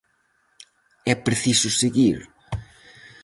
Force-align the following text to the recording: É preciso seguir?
É 1.13 1.15
preciso 1.25 1.69
seguir? 1.81 2.17